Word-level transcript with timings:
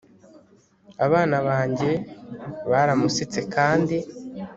abana 1.05 1.37
banjye 1.47 1.89
baramusetse 2.71 3.39
kandi 3.55 3.97